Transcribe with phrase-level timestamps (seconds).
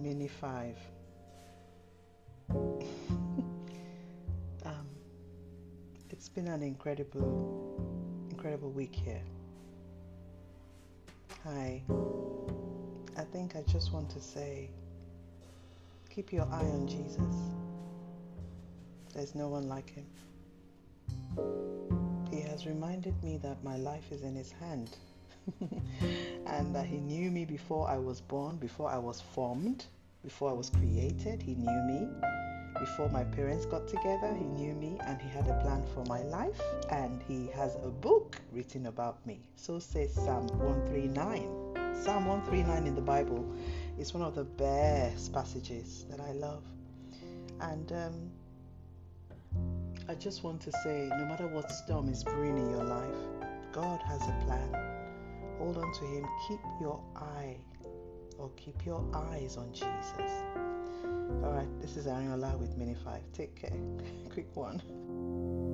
[0.00, 0.76] Mini 5.
[2.50, 2.84] um,
[6.10, 7.80] it's been an incredible,
[8.30, 9.22] incredible week here.
[11.44, 11.82] Hi.
[13.16, 14.70] I think I just want to say
[16.08, 17.34] keep your eye on Jesus.
[19.14, 20.06] There's no one like him.
[22.30, 24.96] He has reminded me that my life is in his hand
[26.68, 29.86] and that he knew me before I was born, before I was formed,
[30.22, 31.40] before I was created.
[31.40, 32.06] He knew me.
[32.78, 36.20] Before my parents got together, he knew me and he had a plan for my
[36.24, 39.40] life and he has a book written about me.
[39.56, 42.04] So says Psalm 139.
[42.04, 43.50] Psalm 139 in the Bible
[43.98, 46.64] is one of the best passages that I love.
[47.62, 48.30] And um,
[50.06, 53.16] I just want to say no matter what storm is brewing in your life,
[53.72, 55.07] God has a plan.
[55.58, 56.26] Hold on to Him.
[56.46, 57.56] Keep your eye
[58.38, 60.32] or keep your eyes on Jesus.
[61.44, 63.20] All right, this is Ariola with Mini 5.
[63.32, 63.76] Take care.
[64.32, 65.67] Quick one.